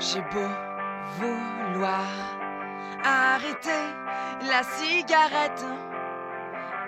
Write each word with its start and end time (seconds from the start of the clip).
J'ai 0.00 0.20
beau 0.20 0.48
vouloir 1.18 2.06
arrêter 3.04 3.82
la 4.42 4.62
cigarette, 4.62 5.64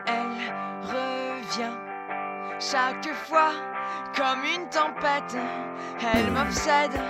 elle 0.07 0.55
revient 0.85 1.75
chaque 2.61 3.13
fois 3.27 3.51
comme 4.17 4.45
une 4.45 4.69
tempête. 4.69 5.37
Elle 6.15 6.31
m'obsède, 6.31 7.01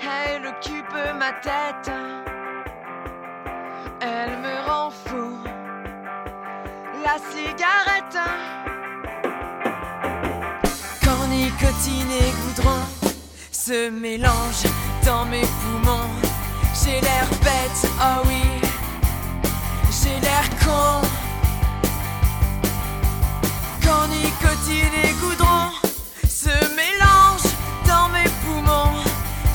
elle 0.00 0.46
occupe 0.46 0.96
ma 1.18 1.32
tête, 1.32 1.92
elle 4.00 4.38
me 4.38 4.66
rend 4.66 4.90
fou. 4.90 5.36
La 7.04 7.18
cigarette, 7.18 8.18
quand 11.04 11.30
et 11.30 12.32
goudron 12.46 12.99
se 13.70 13.88
mélange 13.88 14.64
dans 15.06 15.24
mes 15.26 15.46
poumons. 15.60 16.10
J'ai 16.82 17.00
l'air 17.00 17.28
bête, 17.44 17.82
oh 18.00 18.22
oui, 18.26 18.42
j'ai 19.98 20.18
l'air 20.26 20.46
con. 20.64 21.06
Quand 23.84 24.08
nicotine 24.08 24.94
et 25.04 25.12
goudron 25.20 25.70
se 26.28 26.56
mélangent 26.80 27.54
dans 27.86 28.08
mes 28.08 28.28
poumons. 28.42 29.04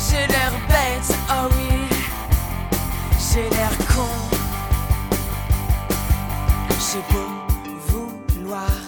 J'ai 0.08 0.26
l'air 0.27 0.54
bête, 0.70 1.12
oh 1.32 1.50
oui, 1.58 1.98
j'ai 3.27 3.50
l'air 3.50 3.76
con. 3.94 4.16
J'ai 6.85 7.04
beau 7.12 7.29
vouloir 7.90 8.79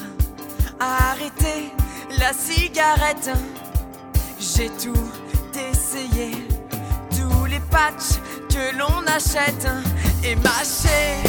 arrêter 0.80 1.74
la 2.18 2.32
cigarette. 2.32 3.57
J'ai 4.58 4.70
tout 4.70 5.12
essayé, 5.54 6.32
tous 7.12 7.46
les 7.46 7.60
patchs 7.60 8.18
que 8.50 8.76
l'on 8.76 9.06
achète 9.06 9.68
et 10.24 10.36
mâché 10.38 11.22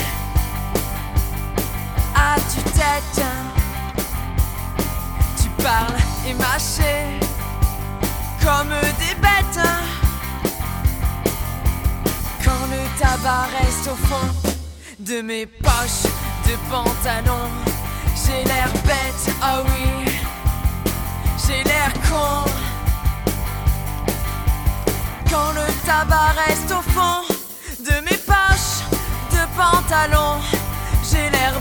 à 2.15 2.37
tue-tête. 2.51 3.27
Tu 5.43 5.51
parles 5.63 6.01
et 6.27 6.33
mâché 6.33 7.21
comme 8.43 8.71
des 8.99 9.15
bêtes. 9.21 9.69
Quand 12.43 12.65
le 12.71 12.99
tabac 12.99 13.49
reste 13.61 13.91
au 13.93 14.07
fond 14.07 14.51
de 15.01 15.21
mes 15.21 15.45
poches 15.45 16.11
de 16.47 16.57
pantalon, 16.71 17.51
j'ai 18.25 18.43
l'air 18.45 18.71
bête, 18.87 19.35
oh 19.43 19.65
oui, 19.67 19.88
tabac 25.99 26.33
reste 26.47 26.71
au 26.71 26.83
fond 26.93 27.23
de 27.81 27.95
mes 28.05 28.19
poches 28.19 28.83
de 29.33 29.43
pantalon, 29.57 30.41
j'ai 31.11 31.29
l'air 31.31 31.55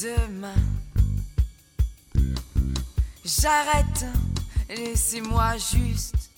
demain. 0.00 0.54
J'arrête, 3.24 4.06
laissez-moi 4.68 5.56
juste 5.56 6.30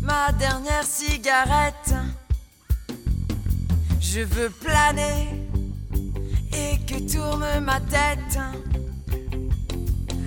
ma 0.00 0.30
dernière 0.32 0.84
cigarette. 0.84 1.94
Je 4.00 4.20
veux 4.20 4.50
planer 4.50 5.42
et 6.52 6.78
que 6.86 6.98
tourne 7.12 7.60
ma 7.60 7.80
tête. 7.80 8.38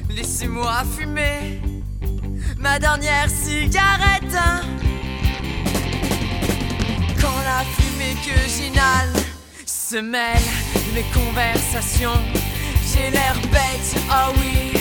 Laissez-moi 0.09 0.83
fumer 0.97 1.61
ma 2.57 2.79
dernière 2.79 3.29
cigarette. 3.29 4.38
Quand 7.22 7.39
la 7.45 7.63
fumée 7.75 8.16
que 8.25 8.38
j'inhale 8.50 9.13
se 9.66 9.97
mêle 9.97 10.41
mes 10.94 11.06
conversations, 11.13 12.19
j'ai 12.97 13.11
l'air 13.11 13.35
bête, 13.51 13.95
oh 14.09 14.33
oui, 14.39 14.79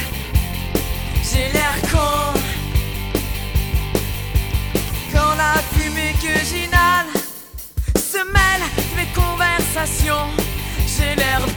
j'ai 1.23 1.53
l'air 1.53 1.75
con. 1.91 2.39
Quand 5.13 5.35
la 5.37 5.61
fumée 5.73 6.15
que 6.21 6.45
j'inhale 6.45 7.11
se 7.95 8.19
mêle 8.19 8.65
mes 8.97 9.09
conversations, 9.15 10.29
j'ai 10.87 11.15
l'air 11.17 11.41
bête. 11.41 11.56